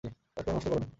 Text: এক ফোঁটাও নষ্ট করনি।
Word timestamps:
এক 0.03 0.13
ফোঁটাও 0.35 0.53
নষ্ট 0.55 0.67
করনি। 0.69 0.87